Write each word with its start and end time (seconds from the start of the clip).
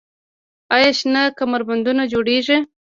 آیا 0.75 0.91
شنه 0.99 1.21
کمربندونه 1.37 2.03
جوړیږي؟ 2.13 2.57